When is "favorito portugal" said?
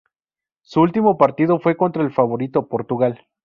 2.11-3.19